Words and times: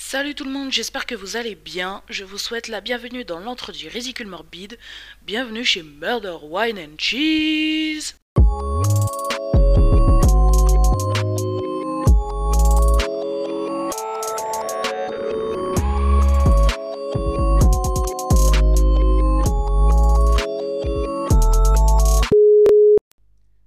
Salut 0.00 0.34
tout 0.36 0.44
le 0.44 0.50
monde, 0.50 0.70
j'espère 0.70 1.06
que 1.06 1.16
vous 1.16 1.36
allez 1.36 1.56
bien. 1.56 2.02
Je 2.08 2.24
vous 2.24 2.38
souhaite 2.38 2.68
la 2.68 2.80
bienvenue 2.80 3.24
dans 3.24 3.40
l'entre 3.40 3.72
du 3.72 3.88
Ridicule 3.88 4.28
Morbide. 4.28 4.78
Bienvenue 5.22 5.64
chez 5.64 5.82
Murder 5.82 6.36
Wine 6.44 6.78
and 6.78 6.96
Cheese. 6.98 8.14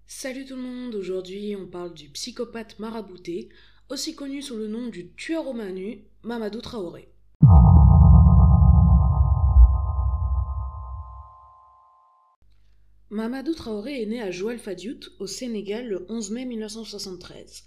Salut 0.07 0.45
tout 0.45 0.55
le 0.55 0.61
monde, 0.61 0.95
aujourd'hui 0.95 1.55
on 1.59 1.67
parle 1.67 1.93
du 1.93 2.07
psychopathe 2.07 2.79
marabouté, 2.79 3.49
aussi 3.91 4.15
connu 4.15 4.41
sous 4.41 4.55
le 4.55 4.67
nom 4.67 4.87
du 4.87 5.11
tueur 5.15 5.47
au 5.47 5.53
manu, 5.53 6.05
Mamadou 6.23 6.61
Traoré. 6.61 7.09
Mamadou 13.09 13.53
Traoré 13.53 14.01
est 14.01 14.05
né 14.05 14.21
à 14.21 14.31
Joal 14.31 14.59
Fadiout, 14.59 15.09
au 15.19 15.27
Sénégal, 15.27 15.89
le 15.89 16.05
11 16.07 16.31
mai 16.31 16.45
1973. 16.45 17.65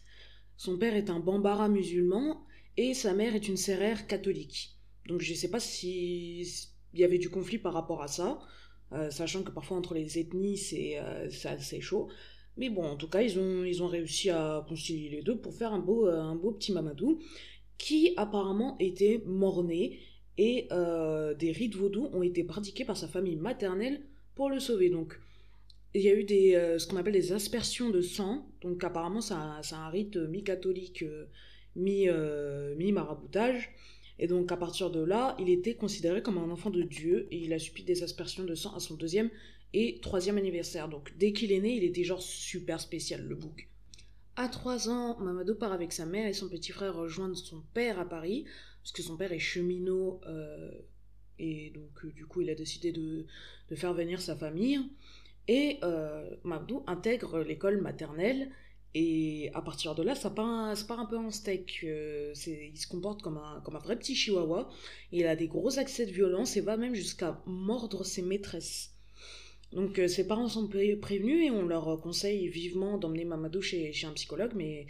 Son 0.57 0.79
père 0.79 0.97
est 0.97 1.11
un 1.11 1.21
bambara 1.21 1.69
musulman 1.69 2.43
et 2.79 2.95
sa 2.95 3.13
mère 3.13 3.35
est 3.35 3.47
une 3.47 3.59
serrère 3.59 4.07
catholique. 4.07 4.79
Donc 5.07 5.21
je 5.21 5.33
ne 5.33 5.37
sais 5.37 5.51
pas 5.51 5.61
s'il 5.61 6.47
y 6.95 7.05
avait 7.05 7.19
du 7.19 7.29
conflit 7.29 7.59
par 7.59 7.75
rapport 7.75 8.03
à 8.03 8.09
ça, 8.09 8.41
euh, 8.93 9.11
sachant 9.11 9.43
que 9.43 9.51
parfois 9.51 9.77
entre 9.77 9.93
les 9.93 10.19
ethnies 10.19 10.57
c'est 10.57 10.99
euh, 11.01 11.29
assez 11.45 11.83
chaud. 11.83 12.09
Mais 12.57 12.71
bon, 12.71 12.85
en 12.85 12.97
tout 12.97 13.09
cas, 13.09 13.21
ils 13.23 13.39
ont, 13.39 13.65
ils 13.65 13.83
ont 13.83 13.89
réussi 13.89 14.31
à 14.31 14.65
concilier 14.69 15.09
les 15.09 15.23
deux 15.23 15.37
pour 15.37 15.55
faire 15.55 15.73
un 15.73 15.81
beau, 15.81 16.07
euh, 16.07 16.21
un 16.21 16.37
beau 16.37 16.53
petit 16.53 16.73
Mamadou 16.73 17.21
qui 17.79 18.13
apparemment 18.17 18.77
était 18.79 19.21
mort-né 19.27 19.99
et 20.39 20.69
euh, 20.71 21.35
des 21.35 21.51
rites 21.51 21.75
vaudous 21.75 22.09
ont 22.13 22.23
été 22.23 22.45
pratiqués 22.45 22.85
par 22.85 22.97
sa 22.97 23.09
famille 23.09 23.35
maternelle 23.37 24.03
pour 24.37 24.49
le 24.51 24.61
sauver. 24.61 24.89
Donc, 24.89 25.19
il 25.95 26.03
y 26.03 26.09
a 26.09 26.15
eu 26.15 26.23
des, 26.25 26.55
euh, 26.55 26.79
ce 26.79 26.87
qu'on 26.87 26.97
appelle 26.97 27.15
des 27.15 27.33
aspersions 27.33 27.91
de 27.91 28.01
sang. 28.01 28.47
Donc, 28.61 28.85
apparemment, 28.85 29.21
c'est 29.21 29.35
un, 29.35 29.61
un, 29.73 29.89
rite 29.89 30.17
mi-catholique, 30.17 31.05
mi-maraboutage. 31.75 33.71
et 34.21 34.29
donc, 34.29 34.53
à 34.53 34.57
partir 34.57 34.91
de 34.91 35.01
là, 35.01 35.37
il 35.41 35.51
était 35.51 35.75
considéré 35.75 36.23
comme 36.23 36.39
un 36.39 36.51
enfant 36.51 36.71
de 36.71 36.83
Dieu 36.83 37.27
et 37.33 37.39
il 37.39 37.53
a 37.53 37.59
subi 37.59 37.83
des 37.83 38.05
aspersions 38.05 38.45
de 38.45 38.55
sang 38.55 38.73
à 38.75 38.81
son 38.81 38.95
deuxième 38.95 39.31
et 39.75 39.99
troisième 40.01 40.39
anniversaire. 40.39 40.89
Donc 40.89 41.13
dès 41.19 41.33
qu'il 41.33 41.53
est 41.53 41.61
né, 41.61 41.77
il 41.77 41.85
était 41.85 42.05
genre 42.05 42.23
super 42.23 42.81
spécial, 42.81 43.27
le 43.27 43.35
bouc. 43.35 43.69
À 44.37 44.49
trois 44.49 44.89
ans, 44.89 45.19
Mamadou 45.21 45.57
part 45.57 45.73
avec 45.73 45.93
sa 45.93 46.07
mère 46.07 46.27
et 46.27 46.33
son 46.33 46.49
petit 46.49 46.73
frère 46.73 46.95
rejoindre 46.95 47.37
son 47.37 47.61
père 47.75 47.99
à 47.99 48.09
Paris, 48.09 48.47
parce 48.83 48.93
que 48.93 49.03
son 49.03 49.17
père 49.17 49.33
est 49.33 49.39
cheminot, 49.39 50.21
euh, 50.27 50.71
et 51.39 51.71
donc 51.71 52.05
euh, 52.05 52.13
du 52.13 52.27
coup 52.27 52.41
il 52.41 52.51
a 52.51 52.55
décidé 52.55 52.93
de, 52.93 53.27
de, 53.69 53.75
faire 53.77 53.95
venir 53.95 54.21
sa 54.21 54.37
famille. 54.37 54.81
Et 55.47 55.79
euh, 55.83 56.29
Mamadou 56.45 56.85
intègre 56.87 57.41
l'école 57.41 57.81
maternelle, 57.81 58.51
et 58.95 59.51
à 59.55 59.61
partir 59.61 59.97
de 59.97 60.05
là, 60.05 60.15
ça 60.15 60.31
part, 60.31 60.77
ça 60.77 60.85
part 60.87 61.01
un 61.01 61.07
peu 61.07 61.19
en 61.19 61.31
steak. 61.31 61.83
Il 61.83 62.79
se 62.79 62.87
comporte 62.87 63.23
comme 63.23 63.39
un, 63.39 63.61
comme 63.65 63.75
un 63.75 63.81
vrai 63.81 63.99
petit 63.99 64.15
chihuahua, 64.15 64.69
il 65.11 65.27
a 65.27 65.35
des 65.35 65.49
gros 65.49 65.81
accès 65.81 66.07
de 66.07 66.13
violence 66.13 66.57
et 66.57 66.61
va 66.61 66.77
même 66.77 66.95
jusqu'à 66.95 67.43
mordre 67.47 68.05
ses 68.05 68.23
maîtresses. 68.23 68.94
Donc 69.75 69.99
euh, 69.99 70.07
ses 70.07 70.27
parents 70.27 70.49
sont 70.49 70.69
prévenus 70.69 71.47
et 71.47 71.51
on 71.51 71.67
leur 71.67 72.01
conseille 72.01 72.49
vivement 72.49 72.97
d'emmener 72.97 73.25
Mamadou 73.25 73.61
chez, 73.61 73.93
chez, 73.93 74.07
un 74.07 74.13
psychologue, 74.13 74.53
mais 74.55 74.87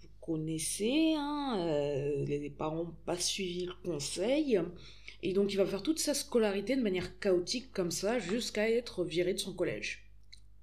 vous 0.00 0.08
connaissez, 0.20 1.14
hein, 1.16 1.58
euh, 1.60 2.24
les 2.24 2.50
parents 2.50 2.84
n'ont 2.84 2.94
pas 3.04 3.18
suivi 3.18 3.66
le 3.66 3.74
conseil. 3.84 4.58
Et 5.22 5.34
donc 5.34 5.52
il 5.52 5.56
va 5.56 5.66
faire 5.66 5.82
toute 5.82 5.98
sa 5.98 6.14
scolarité 6.14 6.76
de 6.76 6.82
manière 6.82 7.18
chaotique 7.18 7.72
comme 7.72 7.90
ça 7.90 8.18
jusqu'à 8.18 8.70
être 8.70 9.04
viré 9.04 9.34
de 9.34 9.38
son 9.38 9.52
collège. 9.52 10.02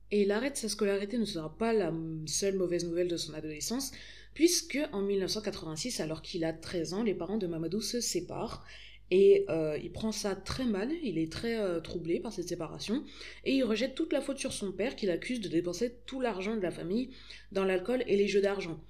Et 0.09 0.25
l'arrêt 0.25 0.51
de 0.51 0.57
sa 0.57 0.69
scolarité 0.69 1.17
ne 1.17 1.25
sera 1.25 1.55
pas 1.55 1.73
la 1.73 1.93
seule 2.25 2.55
mauvaise 2.55 2.85
nouvelle 2.85 3.07
de 3.07 3.17
son 3.17 3.33
adolescence, 3.33 3.91
puisque 4.33 4.79
en 4.91 5.01
1986, 5.01 5.99
alors 5.99 6.21
qu'il 6.21 6.43
a 6.43 6.53
13 6.53 6.93
ans, 6.93 7.03
les 7.03 7.13
parents 7.13 7.37
de 7.37 7.47
Mamadou 7.47 7.81
se 7.81 7.99
séparent 7.99 8.65
et 9.13 9.45
euh, 9.47 9.77
il 9.83 9.91
prend 9.91 10.11
ça 10.11 10.35
très 10.35 10.65
mal, 10.65 10.91
il 11.03 11.19
est 11.19 11.31
très 11.31 11.59
euh, 11.59 11.79
troublé 11.79 12.19
par 12.19 12.33
cette 12.33 12.49
séparation, 12.49 13.03
et 13.45 13.53
il 13.53 13.63
rejette 13.63 13.93
toute 13.93 14.11
la 14.11 14.21
faute 14.21 14.39
sur 14.39 14.51
son 14.51 14.71
père 14.71 14.95
qu'il 14.95 15.11
accuse 15.11 15.39
de 15.39 15.49
dépenser 15.49 15.93
tout 16.07 16.19
l'argent 16.19 16.55
de 16.55 16.61
la 16.61 16.71
famille 16.71 17.11
dans 17.51 17.63
l'alcool 17.63 18.03
et 18.07 18.17
les 18.17 18.27
jeux 18.27 18.41
d'argent. 18.41 18.83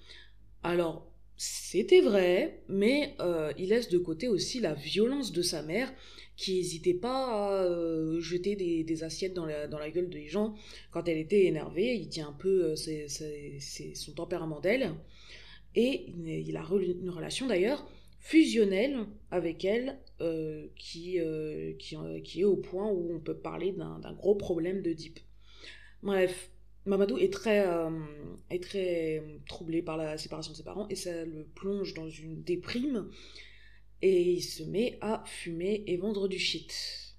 Alors, 0.64 1.12
c'était 1.36 2.00
vrai, 2.00 2.62
mais 2.70 3.16
euh, 3.20 3.52
il 3.58 3.68
laisse 3.68 3.90
de 3.90 3.98
côté 3.98 4.30
aussi 4.30 4.62
la 4.62 4.74
violence 4.74 5.34
de 5.34 5.42
sa 5.42 5.62
mère, 5.62 5.94
qui 6.38 6.54
n'hésitait 6.54 6.94
pas 6.94 7.60
à 7.60 8.20
jeter 8.22 8.56
des, 8.56 9.04
assiettes 9.04 9.34
dans 9.34 9.46
la, 9.46 9.68
dans 9.68 9.78
la, 9.78 9.92
gueule 9.92 10.10
des 10.10 10.30
gens 10.30 10.56
quand 10.92 11.10
elle 11.10 11.18
était 11.18 11.48
énervée. 11.48 11.96
Il 11.96 12.08
tient 12.08 12.30
un 12.30 12.34
peu 12.34 12.76
son 12.76 14.12
tempérament 14.16 14.62
d'elle. 14.62 14.94
Et 15.76 16.06
il 16.08 16.56
a 16.56 16.66
une 16.72 17.10
relation 17.10 17.46
d'ailleurs 17.46 17.86
fusionnelle 18.24 19.06
avec 19.32 19.66
elle 19.66 20.00
euh, 20.22 20.68
qui, 20.76 21.20
euh, 21.20 21.74
euh, 21.94 22.22
qui, 22.22 22.42
est 22.42 22.44
au 22.44 22.56
point 22.56 22.88
où 22.88 23.16
on 23.16 23.20
peut 23.20 23.36
parler 23.36 23.72
d'un 23.72 24.14
gros 24.14 24.36
problème 24.36 24.84
de 24.84 24.94
deep. 24.94 25.20
Bref, 26.04 26.52
Mamadou 26.86 27.18
est 27.18 27.34
très, 27.34 27.66
est 28.52 28.62
très 28.62 29.24
troublé 29.48 29.82
par 29.82 29.98
la 29.98 30.18
séparation 30.20 30.52
de 30.52 30.58
ses 30.58 30.64
parents 30.64 30.88
et 30.90 30.96
ça 30.96 31.26
le 31.26 31.46
plonge 31.56 31.96
dans 31.96 32.10
une 32.10 32.44
déprime 32.44 33.10
et 34.04 34.34
il 34.34 34.42
se 34.42 34.64
met 34.64 35.00
à 35.02 35.24
fumer 35.26 35.84
et 35.88 35.98
vendre 35.98 36.28
du 36.28 36.38
shit. 36.38 37.16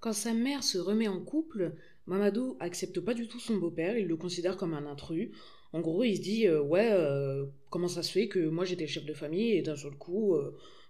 Quand 0.00 0.14
sa 0.14 0.32
mère 0.32 0.64
se 0.64 0.78
remet 0.78 1.08
en 1.08 1.20
couple, 1.20 1.74
Mamadou 2.06 2.56
accepte 2.60 3.00
pas 3.00 3.12
du 3.12 3.28
tout 3.28 3.40
son 3.40 3.58
beau-père, 3.58 3.98
il 3.98 4.06
le 4.06 4.16
considère 4.16 4.56
comme 4.56 4.72
un 4.72 4.86
intrus. 4.86 5.30
En 5.74 5.80
gros, 5.80 6.02
il 6.02 6.16
se 6.16 6.22
dit 6.22 6.48
ouais, 6.48 6.96
comment 7.70 7.88
ça 7.88 8.02
se 8.02 8.12
fait 8.12 8.28
que 8.28 8.48
moi 8.48 8.64
j'étais 8.64 8.86
chef 8.86 9.04
de 9.04 9.14
famille 9.14 9.52
et 9.52 9.62
d'un 9.62 9.76
seul 9.76 9.96
coup 9.96 10.34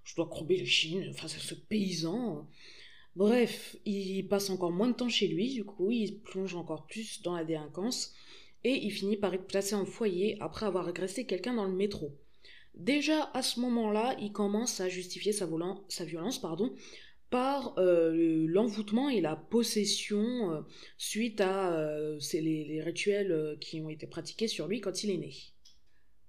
je 0.04 0.14
dois 0.16 0.28
crober 0.28 0.56
les 0.56 0.66
chines 0.66 1.12
face 1.14 1.36
à 1.36 1.40
ce 1.40 1.54
paysan. 1.54 2.48
Bref, 3.14 3.76
il 3.84 4.26
passe 4.28 4.50
encore 4.50 4.72
moins 4.72 4.88
de 4.88 4.94
temps 4.94 5.08
chez 5.08 5.28
lui, 5.28 5.52
du 5.52 5.64
coup, 5.64 5.90
il 5.90 6.20
plonge 6.20 6.54
encore 6.54 6.86
plus 6.86 7.22
dans 7.22 7.36
la 7.36 7.44
délinquance, 7.44 8.14
et 8.64 8.74
il 8.74 8.90
finit 8.90 9.16
par 9.16 9.34
être 9.34 9.46
placé 9.46 9.74
en 9.74 9.84
foyer 9.84 10.36
après 10.40 10.66
avoir 10.66 10.88
agressé 10.88 11.26
quelqu'un 11.26 11.54
dans 11.54 11.66
le 11.66 11.74
métro. 11.74 12.16
Déjà 12.74 13.30
à 13.34 13.42
ce 13.42 13.60
moment-là, 13.60 14.16
il 14.20 14.32
commence 14.32 14.80
à 14.80 14.88
justifier 14.88 15.32
sa, 15.32 15.46
violence 16.04 16.40
pardon, 16.40 16.74
par 17.28 17.74
euh, 17.78 18.46
l'envoûtement 18.48 19.08
et 19.10 19.20
la 19.20 19.36
possession 19.36 20.52
euh, 20.52 20.60
suite 20.96 21.40
à 21.40 21.74
euh, 21.74 22.18
les, 22.32 22.82
rituels 22.82 23.58
qui 23.60 23.80
ont 23.82 23.90
été 23.90 24.06
pratiqués 24.06 24.48
sur 24.48 24.68
lui 24.68 24.80
quand 24.80 25.04
il 25.04 25.10
est 25.10 25.18
né. 25.18 25.34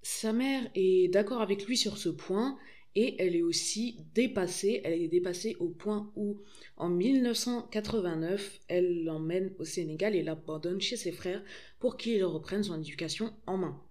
Sa 0.02 0.34
mère 0.34 0.70
est 0.76 1.08
d'accord 1.14 1.42
avec 1.42 1.66
lui 1.66 1.78
sur 1.78 1.98
ce 1.98 2.10
point 2.10 2.58
et 2.96 3.16
elle 3.22 3.36
est 3.36 3.42
aussi 3.42 3.98
dépassée, 4.14 4.81
elle 4.84 5.02
est 5.02 5.08
dépassée 5.08 5.56
au 5.59 5.70
point 5.70 6.12
où 6.16 6.38
en 6.78 6.90
1989, 6.90 8.59
elle 8.68 9.04
l'emmène 9.04 9.54
au 9.59 9.66
Sénégal 9.66 10.16
et 10.16 10.24
l'abandonne 10.24 10.81
chez 10.81 10.98
ses 10.98 11.12
frères 11.12 11.44
pour 11.80 11.98
qu'ils 11.98 12.24
reprennent 12.24 12.64
son 12.64 12.80
éducation 12.80 13.34
en 13.48 13.58
main. 13.58 13.81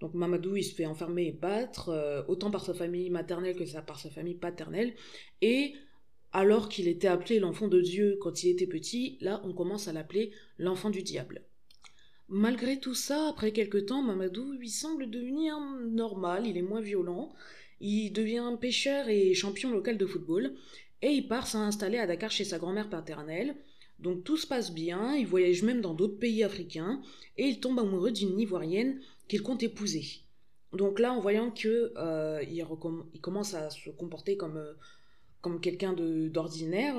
Donc 0.00 0.14
Mamadou, 0.14 0.56
il 0.56 0.64
se 0.64 0.74
fait 0.74 0.86
enfermer 0.86 1.28
et 1.28 1.32
battre, 1.32 1.88
euh, 1.88 2.22
autant 2.28 2.50
par 2.50 2.64
sa 2.64 2.74
famille 2.74 3.08
maternelle 3.08 3.56
que 3.56 3.80
par 3.80 3.98
sa 3.98 4.10
famille 4.10 4.34
paternelle, 4.34 4.94
et 5.40 5.74
alors 6.32 6.68
qu'il 6.68 6.86
était 6.86 7.08
appelé 7.08 7.40
l'enfant 7.40 7.68
de 7.68 7.80
Dieu 7.80 8.18
quand 8.20 8.44
il 8.44 8.50
était 8.50 8.66
petit, 8.66 9.16
là 9.20 9.40
on 9.44 9.52
commence 9.52 9.88
à 9.88 9.92
l'appeler 9.92 10.32
l'enfant 10.58 10.90
du 10.90 11.02
diable. 11.02 11.42
Malgré 12.28 12.78
tout 12.78 12.94
ça, 12.94 13.28
après 13.28 13.50
quelque 13.50 13.78
temps, 13.78 14.02
Mamadou 14.02 14.52
lui 14.52 14.68
semble 14.68 15.10
devenir 15.10 15.58
normal, 15.90 16.46
il 16.46 16.56
est 16.56 16.62
moins 16.62 16.80
violent, 16.80 17.34
il 17.80 18.12
devient 18.12 18.56
pêcheur 18.60 19.08
et 19.08 19.34
champion 19.34 19.70
local 19.70 19.96
de 19.96 20.06
football, 20.06 20.54
et 21.02 21.10
il 21.10 21.28
part 21.28 21.46
s'installer 21.46 21.98
à 21.98 22.06
Dakar 22.06 22.30
chez 22.30 22.44
sa 22.44 22.58
grand-mère 22.58 22.90
paternelle. 22.90 23.56
Donc 23.98 24.24
tout 24.24 24.36
se 24.36 24.46
passe 24.46 24.72
bien, 24.72 25.14
il 25.14 25.26
voyage 25.26 25.62
même 25.62 25.80
dans 25.80 25.94
d'autres 25.94 26.18
pays 26.18 26.42
africains, 26.42 27.02
et 27.36 27.44
il 27.46 27.60
tombe 27.60 27.78
amoureux 27.78 28.12
d'une 28.12 28.38
Ivoirienne 28.38 29.00
qu'il 29.28 29.42
compte 29.42 29.62
épouser. 29.62 30.04
Donc 30.72 31.00
là, 31.00 31.12
en 31.12 31.20
voyant 31.20 31.50
que 31.50 31.92
euh, 31.96 32.42
il, 32.48 32.64
commence 33.20 33.54
à 33.54 33.70
se 33.70 33.90
comporter 33.90 34.36
comme, 34.36 34.56
euh, 34.56 34.72
comme 35.40 35.60
quelqu'un 35.60 35.94
d'ordinaire, 35.94 36.94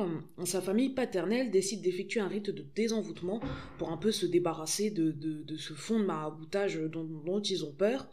sa 0.46 0.62
famille 0.62 0.90
paternelle 0.90 1.52
décide 1.52 1.82
d'effectuer 1.82 2.20
un 2.20 2.28
rite 2.28 2.50
de 2.50 2.66
désenvoûtement 2.76 3.40
pour 3.78 3.92
un 3.92 3.98
peu 3.98 4.12
se 4.12 4.26
débarrasser 4.26 4.92
de, 4.92 5.58
ce 5.58 5.74
fond 5.74 6.00
de 6.00 6.06
maraboutage 6.06 6.80
dont 6.82 7.42
ils 7.42 7.64
ont 7.64 7.72
peur. 7.72 8.08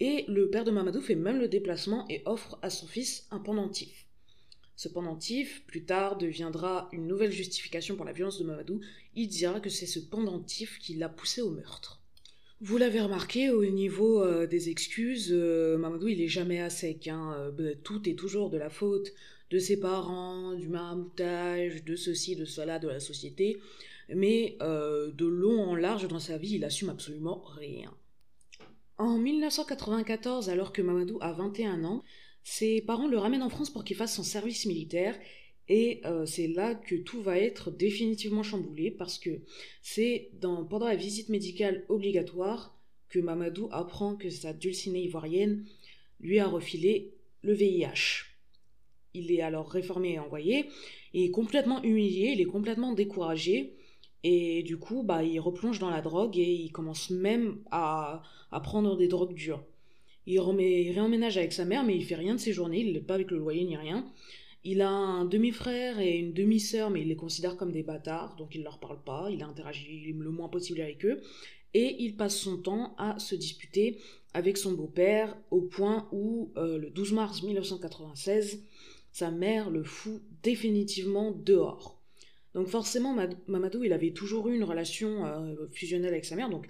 Et 0.00 0.24
le 0.28 0.50
père 0.50 0.64
de 0.64 0.70
Mamadou 0.70 1.00
fait 1.00 1.14
même 1.14 1.38
le 1.38 1.48
déplacement 1.48 2.04
et 2.08 2.22
offre 2.26 2.58
à 2.62 2.70
son 2.70 2.86
fils 2.86 3.26
un 3.30 3.38
pendentif. 3.38 4.06
Ce 4.76 4.88
pendentif, 4.88 5.64
plus 5.66 5.84
tard, 5.84 6.18
deviendra 6.18 6.90
une 6.92 7.06
nouvelle 7.06 7.32
justification 7.32 7.96
pour 7.96 8.04
la 8.04 8.12
violence 8.12 8.38
de 8.38 8.44
Mamadou. 8.44 8.80
Il 9.14 9.28
dira 9.28 9.60
que 9.60 9.70
c'est 9.70 9.86
ce 9.86 9.98
pendentif 9.98 10.78
qui 10.78 10.94
l'a 10.94 11.08
poussé 11.08 11.40
au 11.40 11.50
meurtre. 11.50 12.02
Vous 12.60 12.76
l'avez 12.76 13.00
remarqué, 13.00 13.50
au 13.50 13.64
niveau 13.64 14.22
euh, 14.22 14.46
des 14.46 14.68
excuses, 14.68 15.30
euh, 15.30 15.78
Mamadou, 15.78 16.08
il 16.08 16.20
est 16.20 16.28
jamais 16.28 16.60
à 16.60 16.68
sec. 16.68 17.08
Hein. 17.08 17.34
Euh, 17.38 17.50
bah, 17.50 17.74
tout 17.82 18.06
est 18.08 18.18
toujours 18.18 18.50
de 18.50 18.58
la 18.58 18.68
faute 18.68 19.12
de 19.50 19.58
ses 19.58 19.78
parents, 19.80 20.54
du 20.54 20.68
maraboutage, 20.68 21.84
de 21.84 21.96
ceci, 21.96 22.36
de 22.36 22.44
cela, 22.44 22.78
de 22.78 22.88
la 22.88 23.00
société. 23.00 23.58
Mais 24.14 24.56
de 24.60 25.26
long 25.26 25.64
en 25.64 25.74
large 25.74 26.06
dans 26.06 26.20
sa 26.20 26.38
vie, 26.38 26.54
il 26.54 26.64
assume 26.64 26.90
absolument 26.90 27.42
rien. 27.44 27.92
En 28.98 29.18
1994, 29.18 30.48
alors 30.48 30.72
que 30.72 30.80
Mamadou 30.80 31.18
a 31.20 31.32
21 31.32 31.84
ans, 31.84 32.02
ses 32.42 32.80
parents 32.80 33.08
le 33.08 33.18
ramènent 33.18 33.42
en 33.42 33.50
France 33.50 33.70
pour 33.70 33.84
qu'il 33.84 33.96
fasse 33.96 34.14
son 34.14 34.22
service 34.22 34.66
militaire 34.66 35.18
et 35.68 36.00
c'est 36.26 36.46
là 36.46 36.76
que 36.76 36.94
tout 36.94 37.20
va 37.20 37.38
être 37.38 37.72
définitivement 37.72 38.44
chamboulé 38.44 38.92
parce 38.92 39.18
que 39.18 39.40
c'est 39.82 40.30
pendant 40.40 40.86
la 40.86 40.94
visite 40.94 41.28
médicale 41.28 41.84
obligatoire 41.88 42.78
que 43.08 43.18
Mamadou 43.18 43.68
apprend 43.72 44.16
que 44.16 44.30
sa 44.30 44.52
dulcinée 44.52 45.02
ivoirienne 45.02 45.66
lui 46.20 46.38
a 46.38 46.46
refilé 46.46 47.14
le 47.42 47.52
VIH. 47.52 48.24
Il 49.14 49.32
est 49.32 49.40
alors 49.40 49.70
réformé 49.70 50.14
et 50.14 50.18
envoyé, 50.18 50.66
est 51.14 51.30
complètement 51.30 51.82
humilié, 51.82 52.32
il 52.32 52.40
est 52.40 52.46
complètement 52.46 52.92
découragé, 52.92 53.74
et 54.28 54.64
du 54.64 54.76
coup, 54.76 55.04
bah, 55.04 55.22
il 55.22 55.38
replonge 55.38 55.78
dans 55.78 55.88
la 55.88 56.00
drogue 56.00 56.36
et 56.36 56.52
il 56.52 56.72
commence 56.72 57.10
même 57.10 57.58
à, 57.70 58.24
à 58.50 58.58
prendre 58.58 58.96
des 58.96 59.06
drogues 59.06 59.34
dures. 59.34 59.62
Il, 60.26 60.40
remet, 60.40 60.90
réemménage 60.90 61.38
avec 61.38 61.52
sa 61.52 61.64
mère, 61.64 61.84
mais 61.84 61.96
il 61.96 62.04
fait 62.04 62.16
rien 62.16 62.34
de 62.34 62.40
ses 62.40 62.52
journées, 62.52 62.80
il 62.80 62.92
n'est 62.92 62.98
pas 62.98 63.14
avec 63.14 63.30
le 63.30 63.38
loyer 63.38 63.62
ni 63.62 63.76
rien. 63.76 64.04
Il 64.64 64.82
a 64.82 64.90
un 64.90 65.26
demi-frère 65.26 66.00
et 66.00 66.18
une 66.18 66.32
demi-sœur, 66.32 66.90
mais 66.90 67.02
il 67.02 67.08
les 67.08 67.14
considère 67.14 67.56
comme 67.56 67.70
des 67.70 67.84
bâtards, 67.84 68.34
donc 68.34 68.56
il 68.56 68.58
ne 68.58 68.64
leur 68.64 68.80
parle 68.80 69.00
pas, 69.00 69.28
il 69.30 69.44
interagit 69.44 70.12
le 70.12 70.30
moins 70.32 70.48
possible 70.48 70.80
avec 70.80 71.04
eux, 71.04 71.20
et 71.72 71.94
il 72.00 72.16
passe 72.16 72.36
son 72.36 72.56
temps 72.56 72.96
à 72.98 73.20
se 73.20 73.36
disputer 73.36 74.00
avec 74.34 74.56
son 74.56 74.72
beau-père, 74.72 75.36
au 75.52 75.60
point 75.60 76.08
où, 76.10 76.50
euh, 76.56 76.78
le 76.78 76.90
12 76.90 77.12
mars 77.12 77.44
1996, 77.44 78.60
sa 79.12 79.30
mère 79.30 79.70
le 79.70 79.84
fout 79.84 80.20
définitivement 80.42 81.30
dehors. 81.30 81.95
Donc 82.56 82.68
forcément, 82.68 83.14
Mamadou, 83.48 83.84
il 83.84 83.92
avait 83.92 84.12
toujours 84.12 84.48
eu 84.48 84.56
une 84.56 84.64
relation 84.64 85.26
euh, 85.26 85.66
fusionnelle 85.72 86.14
avec 86.14 86.24
sa 86.24 86.36
mère, 86.36 86.48
donc 86.48 86.66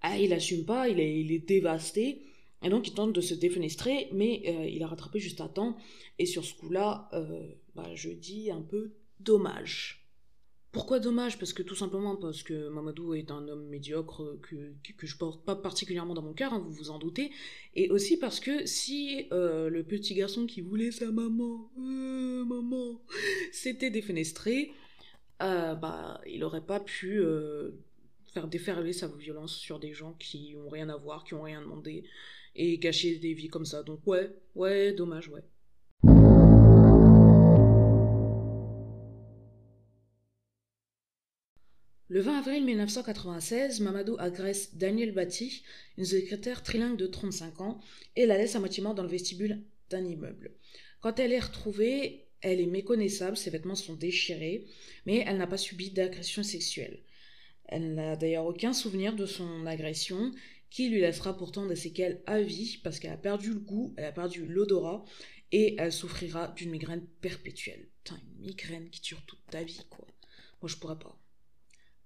ah, 0.00 0.16
il 0.16 0.32
assume 0.32 0.64
pas, 0.64 0.88
il 0.88 1.00
est, 1.00 1.38
dévasté, 1.46 2.22
et 2.62 2.70
donc 2.70 2.88
il 2.88 2.94
tente 2.94 3.12
de 3.12 3.20
se 3.20 3.34
défenestrer, 3.34 4.08
mais 4.14 4.42
euh, 4.46 4.66
il 4.66 4.82
a 4.82 4.86
rattrapé 4.86 5.20
juste 5.20 5.42
à 5.42 5.48
temps. 5.48 5.76
Et 6.18 6.24
sur 6.24 6.46
ce 6.46 6.54
coup-là, 6.54 7.10
euh, 7.12 7.46
bah, 7.74 7.94
je 7.94 8.08
dis 8.08 8.50
un 8.50 8.62
peu 8.62 8.92
dommage. 9.20 10.08
Pourquoi 10.72 10.98
dommage? 10.98 11.38
Parce 11.38 11.52
que 11.52 11.62
tout 11.62 11.74
simplement 11.74 12.16
parce 12.16 12.42
que 12.42 12.70
Mamadou 12.70 13.12
est 13.12 13.30
un 13.30 13.48
homme 13.48 13.68
médiocre 13.68 14.38
que, 14.40 14.72
que, 14.96 15.06
je 15.06 15.16
porte 15.18 15.44
pas 15.44 15.56
particulièrement 15.56 16.14
dans 16.14 16.22
mon 16.22 16.32
cœur, 16.32 16.54
hein, 16.54 16.64
vous 16.64 16.72
vous 16.72 16.90
en 16.90 16.98
doutez. 16.98 17.32
Et 17.74 17.90
aussi 17.90 18.16
parce 18.16 18.40
que 18.40 18.64
si 18.64 19.26
le 19.30 19.82
petit 19.82 20.14
garçon 20.14 20.46
qui 20.46 20.62
voulait 20.62 20.90
sa 20.90 21.10
maman, 21.10 21.70
maman, 21.76 23.02
s'était 23.52 23.90
défenestré, 23.90 24.72
bah, 25.40 26.20
il 26.26 26.40
n'aurait 26.40 26.64
pas 26.64 26.80
pu 26.80 27.22
faire 28.32 28.48
déferler 28.48 28.92
sa 28.92 29.08
violence 29.08 29.54
sur 29.54 29.78
des 29.78 29.92
gens 29.92 30.14
qui 30.14 30.54
ont 30.56 30.68
rien 30.68 30.88
à 30.88 30.96
voir, 30.96 31.24
qui 31.24 31.34
ont 31.34 31.42
rien 31.42 31.60
demandé 31.60 32.04
et 32.54 32.78
gâcher 32.78 33.16
des 33.18 33.34
vies 33.34 33.48
comme 33.48 33.64
ça. 33.64 33.82
Donc 33.82 34.00
ouais, 34.06 34.30
ouais, 34.54 34.92
dommage, 34.92 35.28
ouais. 35.28 35.42
Le 42.10 42.20
20 42.20 42.38
avril 42.38 42.64
1996, 42.64 43.80
Mamadou 43.80 44.16
agresse 44.18 44.74
Daniel 44.76 45.12
Bati, 45.12 45.62
une 45.98 46.06
secrétaire 46.06 46.62
trilingue 46.62 46.96
de 46.96 47.06
35 47.06 47.60
ans, 47.60 47.80
et 48.16 48.24
la 48.24 48.38
laisse 48.38 48.56
à 48.56 48.60
moitié 48.60 48.82
morte 48.82 48.96
dans 48.96 49.02
le 49.02 49.10
vestibule 49.10 49.62
d'un 49.90 50.02
immeuble. 50.02 50.52
Quand 51.02 51.18
elle 51.20 51.32
est 51.32 51.38
retrouvée, 51.38 52.27
elle 52.40 52.60
est 52.60 52.66
méconnaissable, 52.66 53.36
ses 53.36 53.50
vêtements 53.50 53.74
sont 53.74 53.94
déchirés, 53.94 54.66
mais 55.06 55.24
elle 55.26 55.38
n'a 55.38 55.46
pas 55.46 55.56
subi 55.56 55.90
d'agression 55.90 56.42
sexuelle. 56.42 57.02
Elle 57.66 57.94
n'a 57.94 58.16
d'ailleurs 58.16 58.46
aucun 58.46 58.72
souvenir 58.72 59.14
de 59.14 59.26
son 59.26 59.66
agression 59.66 60.32
qui 60.70 60.88
lui 60.88 61.00
laissera 61.00 61.36
pourtant 61.36 61.66
des 61.66 61.76
séquelles 61.76 62.22
à 62.26 62.40
vie 62.40 62.78
parce 62.82 62.98
qu'elle 62.98 63.12
a 63.12 63.16
perdu 63.16 63.50
le 63.50 63.60
goût, 63.60 63.94
elle 63.96 64.06
a 64.06 64.12
perdu 64.12 64.46
l'odorat 64.46 65.04
et 65.52 65.76
elle 65.78 65.92
souffrira 65.92 66.48
d'une 66.48 66.70
migraine 66.70 67.06
perpétuelle. 67.20 67.88
Putain, 68.04 68.20
une 68.22 68.46
migraine 68.46 68.90
qui 68.90 69.00
dure 69.00 69.22
toute 69.26 69.44
ta 69.50 69.62
vie, 69.62 69.80
quoi. 69.88 70.06
Moi, 70.60 70.68
je 70.68 70.76
pourrais 70.76 70.98
pas. 70.98 71.18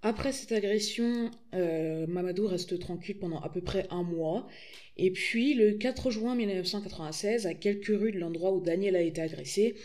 Après 0.04 0.32
cette 0.32 0.50
agression, 0.50 1.30
euh, 1.54 2.06
Mamadou 2.08 2.48
reste 2.48 2.78
tranquille 2.80 3.18
pendant 3.18 3.38
à 3.40 3.48
peu 3.48 3.60
près 3.60 3.86
un 3.90 4.02
mois. 4.02 4.48
Et 4.96 5.12
puis, 5.12 5.54
le 5.54 5.74
4 5.74 6.10
juin 6.10 6.34
1996, 6.34 7.46
à 7.46 7.54
quelques 7.54 7.86
rues 7.86 8.10
de 8.10 8.18
l'endroit 8.18 8.52
où 8.52 8.60
Daniel 8.60 8.96
a 8.96 9.00
été 9.00 9.20
agressé, 9.20 9.76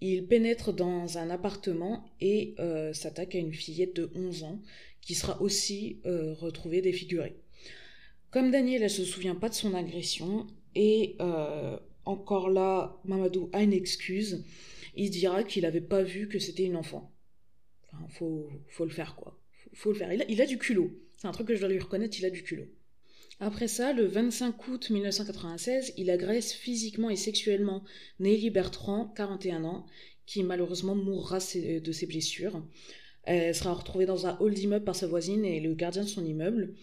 il 0.00 0.26
pénètre 0.26 0.72
dans 0.72 1.18
un 1.18 1.30
appartement 1.30 2.04
et 2.20 2.54
euh, 2.58 2.92
s'attaque 2.92 3.34
à 3.34 3.38
une 3.38 3.52
fillette 3.52 3.96
de 3.96 4.10
11 4.14 4.44
ans 4.44 4.60
qui 5.00 5.14
sera 5.14 5.40
aussi 5.40 6.00
euh, 6.06 6.34
retrouvée 6.34 6.80
défigurée. 6.80 7.36
Comme 8.30 8.50
Daniel, 8.50 8.82
elle 8.82 8.90
se 8.90 9.04
souvient 9.04 9.34
pas 9.34 9.48
de 9.48 9.54
son 9.54 9.74
agression, 9.74 10.46
et 10.74 11.16
euh, 11.20 11.78
encore 12.04 12.50
là, 12.50 13.00
Mamadou 13.04 13.48
a 13.52 13.62
une 13.62 13.72
excuse. 13.72 14.44
Il 14.96 15.10
dira 15.10 15.44
qu'il 15.44 15.62
n'avait 15.62 15.80
pas 15.80 16.02
vu 16.02 16.28
que 16.28 16.38
c'était 16.38 16.64
une 16.64 16.76
enfant. 16.76 17.12
Faut, 18.08 18.50
le 18.80 18.90
faire, 18.90 19.14
quoi. 19.14 19.38
Faut, 19.72 19.92
le 19.92 19.98
faire. 19.98 20.12
Il 20.28 20.40
a 20.40 20.46
du 20.46 20.58
culot. 20.58 20.90
C'est 21.16 21.28
un 21.28 21.32
truc 21.32 21.46
que 21.46 21.54
je 21.54 21.60
dois 21.60 21.68
lui 21.68 21.78
reconnaître, 21.78 22.18
il 22.18 22.26
a 22.26 22.30
du 22.30 22.42
culot. 22.42 22.66
Après 23.40 23.68
ça, 23.68 23.92
le 23.92 24.06
25 24.06 24.68
août 24.68 24.90
1996, 24.90 25.94
il 25.96 26.10
agresse 26.10 26.52
physiquement 26.52 27.10
et 27.10 27.16
sexuellement 27.16 27.84
Nelly 28.20 28.50
Bertrand, 28.50 29.12
41 29.16 29.64
ans, 29.64 29.86
qui 30.26 30.42
malheureusement 30.42 30.94
mourra 30.94 31.38
de 31.38 31.92
ses 31.92 32.06
blessures. 32.06 32.62
Elle 33.24 33.54
sera 33.54 33.72
retrouvée 33.72 34.06
dans 34.06 34.26
un 34.26 34.36
hall 34.38 34.54
d'immeuble 34.54 34.84
par 34.84 34.96
sa 34.96 35.06
voisine 35.06 35.44
et 35.44 35.60
le 35.60 35.74
gardien 35.74 36.04
de 36.04 36.08
son 36.08 36.24
immeuble 36.24 36.74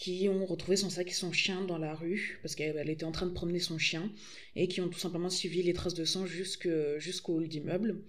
qui 0.00 0.30
ont 0.30 0.46
retrouvé 0.46 0.78
son 0.78 0.88
sac 0.88 1.10
et 1.10 1.12
son 1.12 1.30
chien 1.30 1.60
dans 1.60 1.76
la 1.76 1.94
rue, 1.94 2.38
parce 2.40 2.54
qu'elle 2.54 2.88
était 2.88 3.04
en 3.04 3.12
train 3.12 3.26
de 3.26 3.34
promener 3.34 3.58
son 3.58 3.76
chien, 3.76 4.10
et 4.56 4.66
qui 4.66 4.80
ont 4.80 4.88
tout 4.88 4.98
simplement 4.98 5.28
suivi 5.28 5.62
les 5.62 5.74
traces 5.74 5.92
de 5.92 6.06
sang 6.06 6.24
jusqu'au 6.24 7.34
hall 7.34 7.48
d'immeuble. 7.48 8.00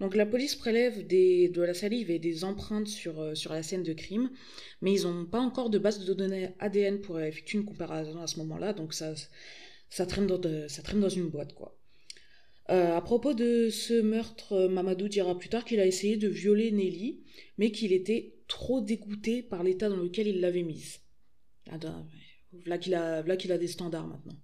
Donc 0.00 0.16
la 0.16 0.26
police 0.26 0.56
prélève 0.56 1.06
de 1.06 1.62
la 1.62 1.72
salive 1.72 2.10
et 2.10 2.18
des 2.18 2.42
empreintes 2.42 2.88
sur, 2.88 3.20
euh, 3.20 3.36
sur 3.36 3.52
la 3.52 3.62
scène 3.62 3.84
de 3.84 3.92
crime, 3.92 4.32
mais 4.82 4.92
ils 4.92 5.04
n'ont 5.04 5.24
pas 5.24 5.38
encore 5.38 5.70
de 5.70 5.78
base 5.78 6.04
de 6.04 6.14
données 6.14 6.48
ADN 6.58 7.00
pour 7.00 7.20
effectuer 7.20 7.58
une 7.58 7.64
comparaison 7.64 8.20
à 8.20 8.26
ce 8.26 8.40
moment-là, 8.40 8.72
donc 8.72 8.92
ça, 8.92 9.14
ça, 9.88 10.04
traîne 10.04 10.26
dans 10.26 11.08
une 11.08 11.28
boîte, 11.28 11.54
quoi. 11.54 11.78
Euh, 12.70 12.96
à 12.96 13.00
propos 13.00 13.34
de 13.34 13.70
ce 13.70 14.00
meurtre, 14.00 14.66
Mamadou 14.66 15.06
dira 15.06 15.38
plus 15.38 15.48
tard 15.48 15.64
qu'il 15.64 15.78
a 15.78 15.86
essayé 15.86 16.16
de 16.16 16.26
violer 16.26 16.72
Nelly, 16.72 17.20
mais 17.56 17.70
qu'il 17.70 17.92
était 17.92 18.34
trop 18.48 18.80
dégoûté 18.80 19.42
par 19.42 19.62
l'état 19.62 19.88
dans 19.88 19.94
lequel 19.94 20.26
il 20.26 20.40
l'avait 20.40 20.64
mise. 20.64 21.05
Là 22.64 22.78
qu'il 22.78 22.94
a, 22.94 23.18
a 23.18 23.58
des 23.58 23.68
standards 23.68 24.06
maintenant. 24.06 24.36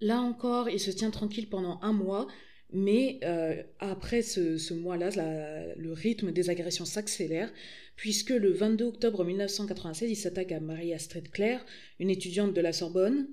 Là 0.00 0.20
encore, 0.20 0.68
il 0.68 0.80
se 0.80 0.90
tient 0.90 1.10
tranquille 1.10 1.48
pendant 1.48 1.78
un 1.82 1.92
mois, 1.92 2.26
mais 2.72 3.18
euh, 3.24 3.62
après 3.78 4.22
ce, 4.22 4.74
mois-là, 4.74 5.10
le 5.76 5.92
rythme 5.92 6.32
des 6.32 6.50
agressions 6.50 6.84
s'accélère, 6.84 7.52
puisque 7.94 8.30
le 8.30 8.50
22 8.50 8.84
octobre 8.84 9.24
1996, 9.24 10.10
il 10.10 10.16
s'attaque 10.16 10.52
à 10.52 10.60
Marie-Astrid 10.60 11.30
Claire, 11.30 11.64
une 11.98 12.10
étudiante 12.10 12.52
de 12.52 12.60
la 12.60 12.72
Sorbonne, 12.72 13.28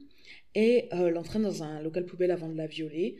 et 0.55 0.87
euh, 0.93 1.09
l'entraîne 1.09 1.43
dans 1.43 1.63
un 1.63 1.81
local 1.81 2.05
poubelle 2.05 2.31
avant 2.31 2.47
de 2.47 2.55
la 2.55 2.67
violer. 2.67 3.17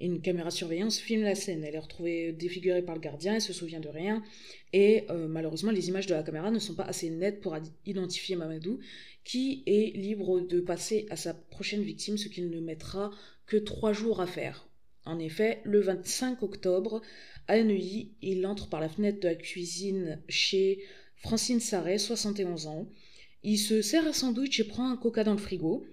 Une 0.00 0.20
caméra 0.20 0.50
surveillance 0.50 0.98
filme 0.98 1.22
la 1.22 1.34
scène. 1.34 1.62
Elle 1.62 1.76
est 1.76 1.78
retrouvée 1.78 2.32
défigurée 2.32 2.82
par 2.82 2.96
le 2.96 3.00
gardien, 3.00 3.34
elle 3.34 3.40
se 3.40 3.52
souvient 3.52 3.80
de 3.80 3.88
rien. 3.88 4.22
Et 4.72 5.04
euh, 5.10 5.28
malheureusement, 5.28 5.70
les 5.70 5.88
images 5.88 6.06
de 6.06 6.14
la 6.14 6.22
caméra 6.22 6.50
ne 6.50 6.58
sont 6.58 6.74
pas 6.74 6.84
assez 6.84 7.10
nettes 7.10 7.40
pour 7.40 7.56
identifier 7.86 8.34
Mamadou, 8.34 8.80
qui 9.24 9.62
est 9.66 9.96
libre 9.96 10.40
de 10.40 10.60
passer 10.60 11.06
à 11.10 11.16
sa 11.16 11.32
prochaine 11.32 11.82
victime, 11.82 12.18
ce 12.18 12.28
qu'il 12.28 12.50
ne 12.50 12.60
mettra 12.60 13.12
que 13.46 13.56
trois 13.56 13.92
jours 13.92 14.20
à 14.20 14.26
faire. 14.26 14.68
En 15.06 15.18
effet, 15.18 15.60
le 15.64 15.80
25 15.80 16.42
octobre, 16.42 17.02
à 17.46 17.62
Neuilly, 17.62 18.14
il 18.22 18.46
entre 18.46 18.68
par 18.68 18.80
la 18.80 18.88
fenêtre 18.88 19.20
de 19.20 19.28
la 19.28 19.34
cuisine 19.34 20.20
chez 20.28 20.82
Francine 21.16 21.60
Sarret, 21.60 21.98
71 21.98 22.66
ans. 22.66 22.88
Il 23.42 23.58
se 23.58 23.82
sert 23.82 24.06
un 24.06 24.12
sandwich 24.12 24.58
et 24.60 24.64
prend 24.64 24.90
un 24.90 24.96
coca 24.96 25.22
dans 25.22 25.32
le 25.32 25.38
frigo. 25.38 25.86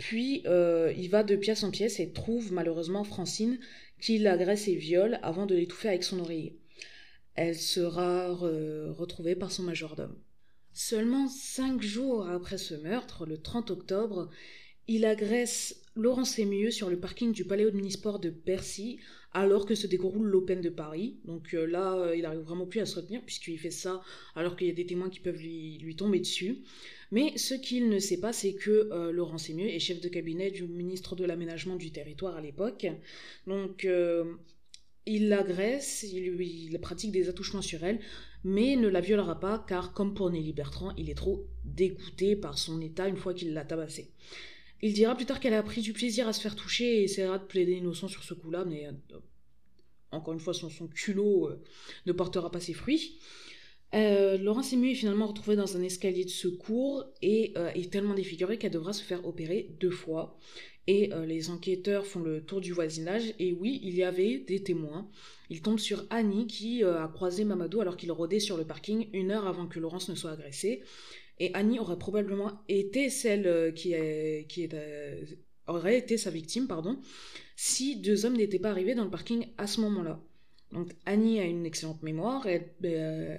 Puis 0.00 0.42
euh, 0.46 0.94
il 0.96 1.10
va 1.10 1.22
de 1.22 1.36
pièce 1.36 1.62
en 1.62 1.70
pièce 1.70 2.00
et 2.00 2.10
trouve 2.10 2.54
malheureusement 2.54 3.04
Francine 3.04 3.60
qui 4.00 4.16
l'agresse 4.18 4.66
et 4.66 4.74
viole 4.74 5.20
avant 5.22 5.44
de 5.44 5.54
l'étouffer 5.54 5.88
avec 5.88 6.04
son 6.04 6.20
oreiller. 6.20 6.58
Elle 7.34 7.54
sera 7.54 8.32
retrouvée 8.34 9.36
par 9.36 9.52
son 9.52 9.62
majordome. 9.62 10.16
Seulement 10.72 11.28
cinq 11.28 11.82
jours 11.82 12.26
après 12.26 12.56
ce 12.56 12.74
meurtre, 12.74 13.26
le 13.26 13.36
30 13.42 13.70
octobre, 13.70 14.30
il 14.88 15.04
agresse 15.04 15.82
Laurent 16.00 16.24
Sémieux 16.24 16.70
sur 16.70 16.88
le 16.88 16.98
parking 16.98 17.30
du 17.30 17.44
Palais 17.44 17.66
Omnisport 17.66 18.20
de 18.20 18.30
Bercy 18.30 18.98
alors 19.32 19.66
que 19.66 19.74
se 19.74 19.86
déroule 19.86 20.26
l'Open 20.26 20.62
de 20.62 20.70
Paris. 20.70 21.18
Donc 21.26 21.52
euh, 21.52 21.66
là, 21.66 21.94
euh, 21.94 22.16
il 22.16 22.24
arrive 22.24 22.40
vraiment 22.40 22.64
plus 22.64 22.80
à 22.80 22.86
se 22.86 22.96
retenir 22.96 23.20
puisqu'il 23.20 23.58
fait 23.58 23.70
ça 23.70 24.00
alors 24.34 24.56
qu'il 24.56 24.66
y 24.66 24.70
a 24.70 24.74
des 24.74 24.86
témoins 24.86 25.10
qui 25.10 25.20
peuvent 25.20 25.36
lui, 25.36 25.94
tomber 25.98 26.18
dessus. 26.20 26.62
Mais 27.12 27.36
ce 27.36 27.52
qu'il 27.52 27.90
ne 27.90 27.98
sait 27.98 28.18
pas, 28.18 28.32
c'est 28.32 28.54
que 28.54 28.88
euh, 28.92 29.12
Laurent 29.12 29.36
Sémieux 29.36 29.68
est 29.68 29.78
chef 29.78 30.00
de 30.00 30.08
cabinet 30.08 30.50
du 30.50 30.62
ministre 30.62 31.16
de 31.16 31.26
l'Aménagement 31.26 31.76
du 31.76 31.90
Territoire 31.90 32.34
à 32.34 32.40
l'époque. 32.40 32.86
Donc 33.46 33.86
il 35.06 35.28
l'agresse, 35.28 36.02
il, 36.02 36.40
il, 36.40 36.80
pratique 36.80 37.12
des 37.12 37.28
attouchements 37.28 37.62
sur 37.62 37.84
elle, 37.84 38.00
mais 38.42 38.76
ne 38.76 38.88
la 38.88 39.02
violera 39.02 39.38
pas 39.38 39.62
car, 39.68 39.92
comme 39.92 40.14
pour 40.14 40.30
Nelly 40.30 40.54
Bertrand, 40.54 40.94
il 40.96 41.10
est 41.10 41.14
trop 41.14 41.46
dégoûté 41.66 42.36
par 42.36 42.56
son 42.56 42.80
état 42.80 43.06
une 43.06 43.16
fois 43.16 43.34
qu'il 43.34 43.52
l'a 43.52 43.64
tabassée. 43.66 44.12
Il 44.82 44.94
dira 44.94 45.14
plus 45.14 45.26
tard 45.26 45.40
qu'elle 45.40 45.54
a 45.54 45.62
pris 45.62 45.82
du 45.82 45.92
plaisir 45.92 46.26
à 46.26 46.32
se 46.32 46.40
faire 46.40 46.56
toucher 46.56 47.00
et 47.00 47.04
essaiera 47.04 47.38
de 47.38 47.44
plaider 47.44 47.72
innocent 47.72 48.08
sur 48.08 48.22
ce 48.24 48.34
coup-là, 48.34 48.64
mais 48.64 48.86
euh, 48.86 49.18
encore 50.10 50.32
une 50.32 50.40
fois, 50.40 50.54
son, 50.54 50.70
culot 50.88 51.48
euh, 51.48 51.62
ne 52.06 52.12
portera 52.12 52.50
pas 52.50 52.60
ses 52.60 52.72
fruits. 52.72 53.18
Euh, 53.94 54.38
Laurent 54.38 54.62
Sému 54.62 54.92
est 54.92 54.94
finalement 54.94 55.26
retrouvé 55.26 55.56
dans 55.56 55.76
un 55.76 55.82
escalier 55.82 56.24
de 56.24 56.30
secours 56.30 57.04
et 57.22 57.54
est 57.74 57.92
tellement 57.92 58.14
défigurée 58.14 58.56
qu'elle 58.56 58.70
devra 58.70 58.92
se 58.92 59.02
faire 59.02 59.26
opérer 59.26 59.74
deux 59.80 59.90
fois. 59.90 60.38
Et 60.86 61.10
les 61.26 61.50
enquêteurs 61.50 62.06
font 62.06 62.20
le 62.20 62.42
tour 62.44 62.60
du 62.60 62.72
voisinage 62.72 63.34
et 63.38 63.52
oui, 63.52 63.80
il 63.82 63.94
y 63.94 64.02
avait 64.02 64.38
des 64.38 64.62
témoins. 64.62 65.08
Ils 65.50 65.60
tombent 65.60 65.78
sur 65.78 66.04
Annie 66.10 66.46
qui 66.46 66.82
a 66.84 67.08
croisé 67.08 67.44
Mamadou 67.44 67.80
alors 67.80 67.96
qu'il 67.96 68.10
rôdait 68.12 68.40
sur 68.40 68.56
le 68.56 68.64
parking 68.64 69.08
une 69.12 69.32
heure 69.32 69.46
avant 69.46 69.66
que 69.66 69.78
Laurence 69.80 70.08
ne 70.08 70.14
soit 70.14 70.32
agressée. 70.32 70.82
Et 71.40 71.52
Annie 71.54 71.78
aurait 71.78 71.98
probablement 71.98 72.52
été 72.68 73.08
celle 73.08 73.46
euh, 73.46 73.72
qui, 73.72 73.94
euh, 73.94 75.24
aurait 75.66 75.96
été 75.96 76.18
sa 76.18 76.30
victime, 76.30 76.68
pardon, 76.68 77.00
si 77.56 77.96
deux 77.96 78.26
hommes 78.26 78.36
n'étaient 78.36 78.58
pas 78.58 78.70
arrivés 78.70 78.94
dans 78.94 79.04
le 79.04 79.10
parking 79.10 79.46
à 79.56 79.66
ce 79.66 79.80
moment-là. 79.80 80.20
Donc 80.70 80.90
Annie 81.06 81.40
a 81.40 81.44
une 81.44 81.64
excellente 81.64 82.02
mémoire, 82.02 82.46
elle, 82.46 82.70
euh, 82.84 83.38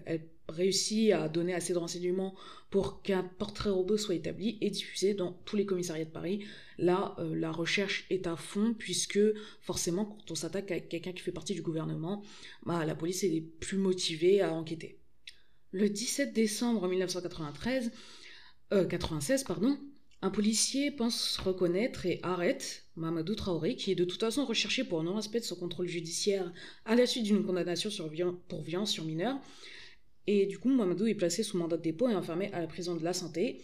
réussit 0.50 1.12
à 1.12 1.29
donner 1.29 1.53
assez 1.53 1.74
de 1.74 1.77
renseignements 1.77 2.36
pour 2.72 3.03
qu'un 3.03 3.24
portrait 3.24 3.70
robot 3.70 3.98
soit 3.98 4.15
établi 4.15 4.58
et 4.62 4.72
diffusé 4.72 5.13
dans 5.13 5.34
tous 5.46 5.55
les 5.55 5.65
commissariats 5.65 6.05
de 6.05 6.10
Paris. 6.10 6.43
Là, 6.77 7.15
la 7.20 7.51
recherche 7.51 8.05
est 8.10 8.27
à 8.27 8.36
fond 8.36 8.74
puisque 8.77 9.20
forcément, 9.62 10.05
quand 10.05 10.31
on 10.31 10.36
s'attaque 10.36 10.72
à 10.72 10.79
quelqu'un 10.79 11.13
qui 11.13 11.22
fait 11.22 11.31
partie 11.31 11.53
du 11.53 11.62
gouvernement, 11.62 12.22
bah, 12.65 12.84
la 12.86 12.96
police 12.96 13.24
est 13.24 13.41
plus 13.60 13.77
motivée 13.77 14.41
à 14.41 14.53
enquêter. 14.53 15.00
Le 15.73 15.87
17 15.87 16.33
décembre 16.33 16.85
1993, 16.89 17.91
96, 18.89 19.41
euh, 19.41 19.45
pardon, 19.47 19.77
un 20.21 20.29
policier 20.29 20.91
pense 20.91 21.37
reconnaître 21.37 22.05
et 22.05 22.19
arrête 22.23 22.83
Mamadou 22.97 23.35
Traoré, 23.35 23.77
qui 23.77 23.89
est 23.89 23.95
de 23.95 24.03
toute 24.03 24.19
façon 24.19 24.45
recherché 24.45 24.83
pour 24.83 25.01
non-respect 25.01 25.39
de 25.39 25.45
son 25.45 25.55
contrôle 25.55 25.87
judiciaire 25.87 26.51
à 26.83 26.95
la 26.95 27.05
suite 27.05 27.23
d'une 27.23 27.45
condamnation 27.45 27.89
pour 28.49 28.61
violence 28.61 28.91
sur 28.91 29.05
mineur. 29.05 29.39
Et 30.27 30.45
du 30.45 30.59
coup, 30.59 30.69
Mamadou 30.69 31.07
est 31.07 31.15
placé 31.15 31.41
sous 31.41 31.57
mandat 31.57 31.77
de 31.77 31.83
dépôt 31.83 32.09
et 32.09 32.15
enfermé 32.15 32.51
à 32.51 32.59
la 32.59 32.67
prison 32.67 32.97
de 32.97 33.03
la 33.05 33.13
santé. 33.13 33.61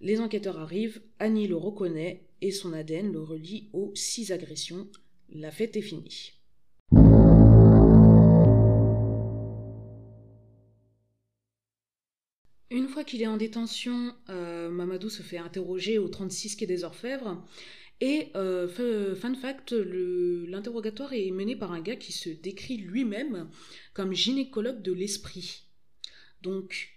Les 0.00 0.18
enquêteurs 0.18 0.58
arrivent, 0.58 1.02
Annie 1.18 1.46
le 1.46 1.56
reconnaît 1.56 2.24
et 2.40 2.52
son 2.52 2.72
ADN 2.72 3.12
le 3.12 3.20
relie 3.20 3.68
aux 3.74 3.92
six 3.94 4.32
agressions. 4.32 4.88
La 5.28 5.50
fête 5.50 5.76
est 5.76 5.82
finie. 5.82 6.39
Une 12.72 12.86
fois 12.86 13.02
qu'il 13.02 13.20
est 13.20 13.26
en 13.26 13.36
détention, 13.36 14.14
euh, 14.28 14.70
Mamadou 14.70 15.10
se 15.10 15.22
fait 15.22 15.38
interroger 15.38 15.98
au 15.98 16.06
36 16.06 16.54
quai 16.54 16.66
des 16.66 16.84
Orfèvres. 16.84 17.44
Et 18.00 18.28
euh, 18.36 18.68
fun 19.16 19.34
fact, 19.34 19.72
l'interrogatoire 19.72 21.12
est 21.12 21.32
mené 21.32 21.56
par 21.56 21.72
un 21.72 21.80
gars 21.80 21.96
qui 21.96 22.12
se 22.12 22.30
décrit 22.30 22.76
lui-même 22.76 23.50
comme 23.92 24.14
gynécologue 24.14 24.82
de 24.82 24.92
l'esprit. 24.92 25.64
Donc, 26.42 26.90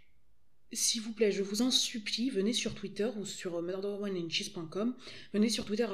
s'il 0.71 1.01
vous 1.01 1.11
plaît, 1.11 1.31
je 1.31 1.41
vous 1.41 1.63
en 1.63 1.71
supplie, 1.71 2.29
venez 2.29 2.53
sur 2.53 2.75
Twitter 2.75 3.09
ou 3.17 3.25
sur 3.25 3.61
murderoneandcheese.com, 3.61 4.95
venez 5.33 5.49
sur 5.49 5.65
Twitter 5.65 5.87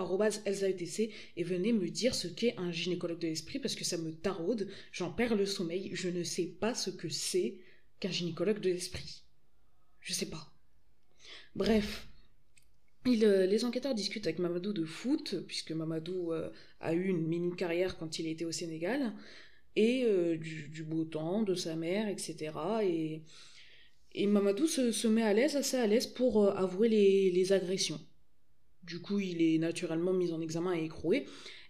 elsaetc 0.45 1.09
et 1.38 1.43
venez 1.43 1.71
me 1.71 1.89
dire 1.89 2.15
ce 2.15 2.27
qu'est 2.27 2.55
un 2.57 2.71
gynécologue 2.71 3.19
de 3.19 3.27
l'esprit 3.27 3.59
parce 3.59 3.75
que 3.75 3.86
ça 3.86 3.98
me 3.98 4.12
taraude, 4.12 4.69
j'en 4.91 5.12
perds 5.12 5.36
le 5.36 5.45
sommeil, 5.45 5.91
je 5.93 6.09
ne 6.09 6.24
sais 6.24 6.45
pas 6.45 6.75
ce 6.75 6.89
que 6.89 7.07
c'est 7.07 7.59
qu'un 8.00 8.12
gynécologue 8.12 8.59
de 8.59 8.69
l'esprit. 8.69 9.24
Je 10.01 10.13
sais 10.13 10.29
pas. 10.29 10.51
Bref, 11.56 12.10
euh, 13.08 13.46
les 13.46 13.65
enquêteurs 13.65 13.96
discutent 13.96 14.27
avec 14.27 14.39
Mamadou 14.39 14.74
de 14.74 14.86
foot, 14.86 15.36
puisque 15.48 15.72
Mamadou 15.72 16.32
euh, 16.32 16.50
a 16.79 16.94
eu 16.94 17.06
une 17.08 17.27
mini 17.27 17.56
carrière 17.56 17.98
quand 17.98 18.20
il 18.20 18.27
était 18.27 18.46
au 18.46 18.51
Sénégal, 18.51 19.13
et 19.75 20.03
euh, 20.03 20.38
du, 20.38 20.84
beau 20.84 21.06
temps, 21.06 21.41
de 21.44 21.56
sa 21.56 21.75
mère, 21.75 22.08
etc. 22.08 22.51
Et, 22.84 24.27
Mamadou 24.27 24.68
se, 24.68 25.08
met 25.08 25.22
à 25.22 25.34
l'aise, 25.34 25.56
assez 25.56 25.77
à 25.77 25.88
l'aise 25.88 26.08
pour 26.08 26.50
avouer 26.50 26.89
les, 26.89 27.53
agressions. 27.53 28.00
Du 28.84 29.00
coup, 29.00 29.20
il 29.20 29.41
est 29.41 29.58
naturellement 29.60 30.13
mis 30.13 30.32
en 30.32 30.41
examen 30.41 30.74
et 30.75 30.84
écroué. 30.84 31.25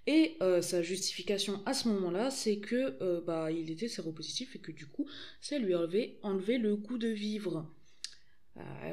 Et 0.07 0.37
sa 0.61 0.81
justification 0.81 1.61
à 1.65 1.73
ce 1.73 1.89
moment-là, 1.89 2.31
c'est 2.31 2.57
que 2.59 3.19
bah, 3.25 3.51
il 3.51 3.69
était 3.69 3.89
séropositif 3.89 4.55
et 4.55 4.59
que 4.59 4.71
du 4.71 4.87
coup, 4.87 5.07
ça 5.41 5.59
lui 5.59 5.75
avait 5.75 6.17
enlevé 6.23 6.57
le 6.57 6.75
goût 6.77 6.97
de 6.97 7.09
vivre. 7.09 7.69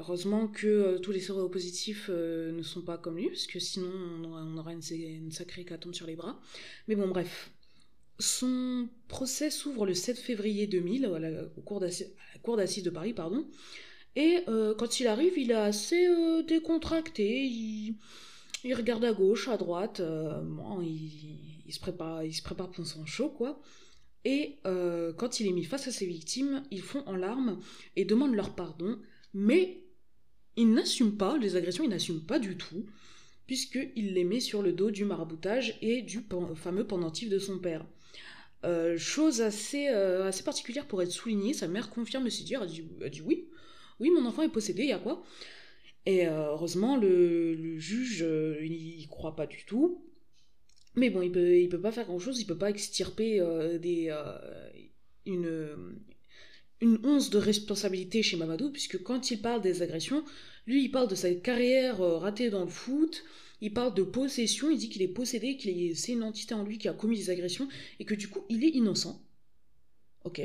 Euh, 0.06 0.12
heureusement 0.12 0.48
que 0.48 0.66
euh, 0.66 0.98
tous 0.98 1.12
les 1.12 1.20
séropositifs 1.20 2.08
euh, 2.10 2.52
ne 2.52 2.62
sont 2.62 2.82
pas 2.82 2.98
comme 2.98 3.16
lui, 3.16 3.28
parce 3.28 3.46
que 3.46 3.58
sinon 3.58 3.90
on 4.24 4.56
aurait, 4.56 4.74
une, 4.74 5.32
sacrée 5.32 5.62
hécatombe 5.62 5.94
sur 5.94 6.06
les 6.06 6.16
bras. 6.16 6.40
Mais 6.88 6.96
bon, 6.96 7.08
bref. 7.08 7.50
Son 8.18 8.88
procès 9.08 9.50
s'ouvre 9.50 9.84
le 9.84 9.92
7 9.92 10.18
février 10.18 10.66
2000 10.66 11.04
à 11.04 11.18
la, 11.18 11.30
cour 11.66 11.80
d'assises 11.80 12.82
de 12.82 12.90
Paris, 12.90 13.12
pardon. 13.12 13.46
Et 14.14 14.38
quand 14.78 15.00
il 15.00 15.06
arrive, 15.06 15.36
il 15.36 15.50
est 15.50 15.54
assez 15.54 16.08
décontracté. 16.48 17.44
Il, 17.44 18.74
regarde 18.74 19.04
à 19.04 19.12
gauche, 19.12 19.48
à 19.48 19.58
droite. 19.58 20.00
il, 20.82 21.74
se 21.74 21.78
prépare, 21.78 22.24
il 22.24 22.32
se 22.32 22.42
prépare 22.42 22.70
pour 22.70 22.86
son 22.86 23.04
show, 23.04 23.28
quoi. 23.28 23.60
Et 24.24 24.60
quand 24.64 25.38
il 25.40 25.48
est 25.48 25.52
mis 25.52 25.64
face 25.64 25.86
à 25.86 25.92
ses 25.92 26.06
victimes, 26.06 26.62
ils 26.70 26.80
font 26.80 27.02
en 27.04 27.16
larmes 27.16 27.60
et 27.96 28.06
demandent 28.06 28.34
leur 28.34 28.54
pardon 28.54 28.98
mais 29.36 29.82
il 30.56 30.72
n'assume 30.72 31.16
pas 31.16 31.36
les 31.38 31.56
agressions, 31.56 31.84
il 31.84 31.90
n'assume 31.90 32.20
pas 32.20 32.38
du 32.38 32.56
tout, 32.56 32.86
puisqu'il 33.46 34.14
les 34.14 34.24
met 34.24 34.40
sur 34.40 34.62
le 34.62 34.72
dos 34.72 34.90
du 34.90 35.04
maraboutage 35.04 35.78
et 35.82 36.02
du 36.02 36.22
fameux 36.54 36.86
pendentif 36.86 37.28
de 37.28 37.38
son 37.38 37.58
père. 37.58 37.84
Euh, 38.64 38.98
chose 38.98 39.42
assez, 39.42 39.88
euh, 39.88 40.26
assez 40.26 40.42
particulière 40.42 40.86
pour 40.86 41.02
être 41.02 41.12
soulignée, 41.12 41.52
sa 41.52 41.68
mère 41.68 41.90
confirme 41.90 42.28
se 42.30 42.42
dire, 42.42 42.62
elle 42.62 43.10
dit, 43.10 43.22
oui, 43.22 43.48
oui, 44.00 44.10
mon 44.10 44.26
enfant 44.26 44.42
est 44.42 44.48
possédé, 44.48 44.82
il 44.82 44.88
y 44.88 44.92
a 44.92 44.98
quoi? 44.98 45.22
Et 46.06 46.26
euh, 46.26 46.48
heureusement, 46.50 46.96
le, 46.96 47.78
juge, 47.78 48.24
n'y 48.24 49.06
croit 49.08 49.36
pas 49.36 49.46
du 49.46 49.64
tout. 49.66 50.02
Mais 50.94 51.10
bon, 51.10 51.20
il 51.20 51.30
peut, 51.30 51.68
peut 51.70 51.80
pas 51.80 51.92
faire 51.92 52.06
grand-chose, 52.06 52.40
il 52.40 52.46
peut 52.46 52.56
pas 52.58 52.70
extirper 52.70 53.38
des, 53.80 54.10
une, 55.26 56.00
une 56.80 56.98
once 57.04 57.30
de 57.30 57.38
responsabilité 57.38 58.22
chez 58.22 58.36
Mamadou, 58.36 58.70
puisque 58.70 59.02
quand 59.02 59.30
il 59.30 59.40
parle 59.40 59.62
des 59.62 59.82
agressions, 59.82 60.24
lui, 60.66 60.84
il 60.84 60.90
parle 60.90 61.08
de 61.08 61.14
sa 61.14 61.32
carrière 61.34 62.00
euh, 62.00 62.18
ratée 62.18 62.50
dans 62.50 62.64
le 62.64 62.70
foot, 62.70 63.24
il 63.60 63.72
parle 63.72 63.94
de 63.94 64.02
possession, 64.02 64.70
il 64.70 64.76
dit 64.76 64.88
qu'il 64.88 65.02
est 65.02 65.08
possédé, 65.08 65.56
qu'il 65.56 65.96
c'est 65.96 66.12
une 66.12 66.22
entité 66.22 66.54
en 66.54 66.64
lui 66.64 66.78
qui 66.78 66.88
a 66.88 66.92
commis 66.92 67.16
des 67.16 67.30
agressions, 67.30 67.68
et 67.98 68.04
que 68.04 68.14
du 68.14 68.28
coup, 68.28 68.44
il 68.48 68.64
est 68.64 68.70
innocent. 68.70 69.22
Ok. 70.24 70.42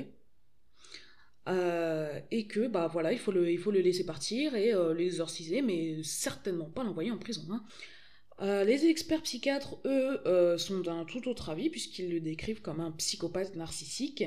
Euh, 1.49 2.19
et 2.29 2.45
que, 2.45 2.67
bah 2.67 2.87
voilà, 2.87 3.11
il 3.11 3.19
faut 3.19 3.31
le, 3.31 3.51
il 3.51 3.57
faut 3.57 3.71
le 3.71 3.81
laisser 3.81 4.05
partir 4.05 4.55
et 4.55 4.73
euh, 4.73 4.93
l'exorciser, 4.93 5.61
mais 5.61 6.03
certainement 6.03 6.69
pas 6.69 6.83
l'envoyer 6.83 7.11
en 7.11 7.17
prison. 7.17 7.47
Hein. 7.49 8.63
les 8.63 8.85
experts 8.85 9.23
psychiatres, 9.23 9.79
eux, 9.85 10.57
sont 10.57 10.79
d'un 10.79 11.03
tout 11.03 11.27
autre 11.27 11.49
avis, 11.49 11.69
puisqu'ils 11.69 12.09
le 12.09 12.19
décrivent 12.21 12.61
comme 12.61 12.79
un 12.79 12.91
psychopathe 12.91 13.55
narcissique 13.55 14.23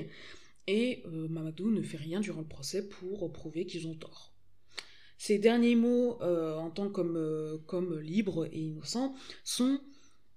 et 0.66 1.02
euh, 1.06 1.28
Mamadou 1.28 1.70
ne 1.70 1.82
fait 1.82 1.96
rien 1.96 2.20
durant 2.20 2.40
le 2.40 2.46
procès 2.46 2.88
pour 2.88 3.30
prouver 3.32 3.66
qu'ils 3.66 3.86
ont 3.86 3.94
tort. 3.94 4.32
Ces 5.18 5.38
derniers 5.38 5.76
mots, 5.76 6.20
euh, 6.22 6.56
en 6.56 6.70
tant 6.70 6.88
comme, 6.88 7.16
euh, 7.16 7.58
comme 7.66 7.98
libre 7.98 8.46
et 8.52 8.58
innocent, 8.58 9.14
sont 9.44 9.80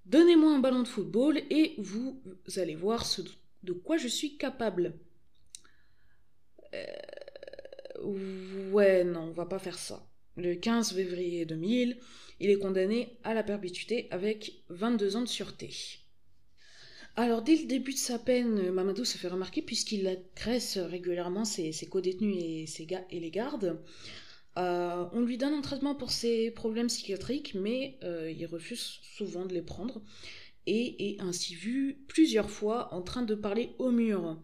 Donnez-moi 0.06 0.54
un 0.54 0.60
ballon 0.60 0.84
de 0.84 0.88
football 0.88 1.38
et 1.50 1.76
vous 1.80 2.22
allez 2.56 2.76
voir 2.76 3.06
ce 3.06 3.22
de 3.64 3.74
quoi 3.74 3.98
je 3.98 4.08
suis 4.08 4.38
capable. 4.38 4.94
ouais, 8.72 9.04
non, 9.04 9.24
on 9.24 9.32
va 9.32 9.46
pas 9.46 9.60
faire 9.60 9.78
ça. 9.78 10.08
Le 10.38 10.56
15 10.56 10.94
février 10.94 11.46
2000, 11.46 12.00
il 12.40 12.50
est 12.50 12.58
condamné 12.58 13.18
à 13.24 13.34
la 13.34 13.44
perpétuité 13.44 14.08
avec 14.12 14.64
22 14.70 15.18
ans 15.18 15.22
de 15.22 15.28
sûreté. 15.28 15.72
Alors, 17.20 17.42
dès 17.42 17.56
le 17.56 17.66
début 17.66 17.94
de 17.94 17.98
sa 17.98 18.20
peine, 18.20 18.70
Mamadou 18.70 19.04
se 19.04 19.18
fait 19.18 19.28
remarquer 19.28 19.64
puisqu'il 19.64 20.08
agresse 20.08 20.78
régulièrement 20.78 21.46
ses, 21.46 21.74
co-détenus 21.90 22.36
et, 22.38 22.68
ses 22.68 22.88
les 23.12 23.32
gardes. 23.32 23.82
on 24.56 25.22
lui 25.26 25.40
donne 25.40 25.56
un 25.56 25.62
traitement 25.62 25.96
pour 25.96 26.12
ses 26.12 26.52
problèmes 26.52 26.88
psychiatriques, 26.88 27.56
mais 27.56 27.98
il 28.04 28.46
refuse 28.46 29.00
souvent 29.02 29.48
de 29.48 29.56
les 29.56 29.64
prendre 29.64 30.04
et 30.68 31.10
est 31.10 31.22
ainsi 31.22 31.56
vu 31.56 32.04
plusieurs 32.08 32.52
fois 32.52 32.94
en 32.94 33.02
train 33.02 33.24
de 33.24 33.34
parler 33.34 33.72
au 33.80 33.90
mur. 33.90 34.40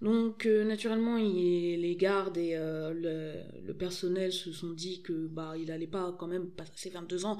Donc 0.00 0.46
naturellement, 0.46 1.18
les 1.18 1.96
gardes 1.98 2.38
et 2.38 2.54
le, 2.56 3.72
personnel 3.74 4.32
se 4.32 4.50
sont 4.50 4.70
dit 4.70 5.02
que 5.02 5.26
bah 5.26 5.56
il 5.58 5.70
allait 5.70 5.86
pas 5.86 6.16
quand 6.18 6.26
même 6.26 6.48
passer 6.48 6.88
22 6.88 7.26
ans 7.26 7.36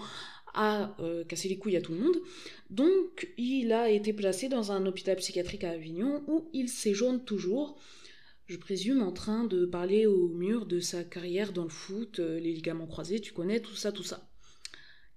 à 0.55 0.97
casser 1.29 1.49
les 1.49 1.59
couilles 1.59 1.77
à 1.77 1.81
tout 1.81 1.93
le 1.93 2.01
monde. 2.01 2.17
Donc 2.71 3.33
il 3.37 3.73
a 3.73 3.91
été 3.91 4.13
placé 4.13 4.49
dans 4.49 4.73
un 4.73 4.87
hôpital 4.87 5.17
psychiatrique 5.17 5.65
à 5.65 5.71
Avignon 5.71 6.23
où 6.27 6.49
il 6.53 6.69
séjourne 6.69 7.25
toujours 7.25 7.79
je 8.49 8.57
présume, 8.57 9.03
en 9.03 9.13
train 9.13 9.45
de 9.45 9.67
parler 9.67 10.07
au 10.07 10.29
mur 10.29 10.65
de 10.65 10.81
sa 10.81 11.05
carrière 11.05 11.53
dans 11.53 11.65
le 11.65 11.69
foot, 11.69 12.19
euh, 12.19 12.41
les 12.41 12.55
ligaments 12.55 12.87
croisés, 12.87 13.21
tu 13.21 13.33
connais, 13.33 13.61
tout 13.61 13.75
ça, 13.75 13.93
tout 13.93 14.03
ça. 14.03 14.31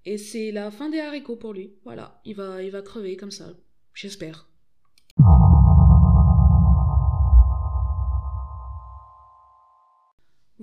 Et 0.03 0.17
c'est 0.17 0.51
la 0.51 0.69
fin 0.69 0.89
des 0.89 0.99
haricots 0.99 1.37
pour 1.37 1.53
lui. 1.53 1.73
Voilà, 1.85 2.21
il 2.25 2.35
va, 2.35 2.61
il 2.61 2.71
va 2.71 2.81
crever 2.81 3.15
comme 3.15 3.31
ça. 3.31 3.53
J'espère. 3.93 4.50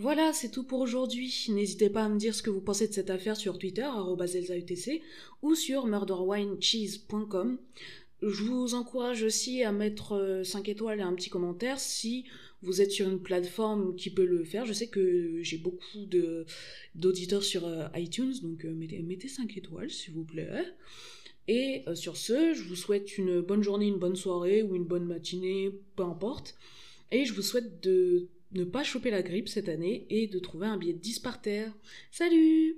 Voilà, 0.00 0.33
c'est 0.33 0.52
tout 0.52 0.62
pour 0.62 0.78
aujourd'hui. 0.78 1.47
N'hésitez 1.49 1.90
pas 1.90 2.05
à 2.05 2.09
me 2.09 2.21
dire 2.21 2.33
ce 2.33 2.40
que 2.40 2.50
vous 2.50 2.61
pensez 2.61 2.87
de 2.87 2.93
cette 2.93 3.11
affaire 3.11 3.37
sur 3.37 3.59
Twitter, 3.59 3.83
elsautc, 3.83 5.02
ou 5.43 5.57
sur 5.57 5.87
murderwinecheese.com. 5.87 7.59
Je 8.23 8.45
vous 8.45 8.75
encourage 8.75 9.25
aussi 9.25 9.64
à 9.64 9.73
mettre 9.73 10.43
5 10.45 10.69
euh, 10.69 10.71
étoiles 10.71 11.00
et 11.00 11.02
un 11.02 11.14
petit 11.14 11.31
commentaire 11.31 11.81
si 11.81 12.26
vous 12.62 12.81
êtes 12.81 12.93
sur 12.93 13.09
une 13.09 13.21
plateforme 13.21 13.97
qui 13.97 14.11
peut 14.11 14.25
le 14.25 14.45
faire. 14.45 14.67
Je 14.67 14.73
sais 14.73 14.87
que 14.87 15.43
j'ai 15.43 15.59
beaucoup 15.59 16.07
d'auditeurs 16.95 17.43
sur 17.43 17.67
euh, 17.67 17.88
iTunes, 17.97 18.35
donc 18.40 18.67
euh, 18.67 18.73
mettez, 18.73 19.02
mettez 19.02 19.26
5 19.26 19.57
étoiles 19.57 19.90
s'il 19.90 20.14
vous 20.14 20.23
plaît. 20.23 20.64
Et 21.49 21.83
sur 21.95 22.17
ce, 22.17 22.55
je 22.55 22.62
vous 22.62 22.76
souhaite 22.76 23.19
une 23.19 23.40
bonne 23.40 23.64
journée, 23.64 23.88
une 23.88 23.99
bonne 23.99 24.14
soirée 24.14 24.62
ou 24.62 24.76
une 24.76 24.85
bonne 24.85 25.07
matinée, 25.07 25.73
peu 25.97 26.05
importe. 26.05 26.57
Et 27.11 27.25
je 27.25 27.33
vous 27.33 27.43
souhaite 27.43 27.83
de 27.83 28.28
ne 28.52 28.64
pas 28.64 28.83
choper 28.83 29.11
la 29.11 29.23
grippe 29.23 29.49
cette 29.49 29.69
année 29.69 30.07
et 30.11 30.26
de 30.26 30.38
trouver 30.38 30.67
un 30.67 30.76
billet 30.76 30.95
de 30.95 30.99
10 30.99 31.21
par 31.21 31.40
terre. 31.40 31.73
Salut 32.11 32.76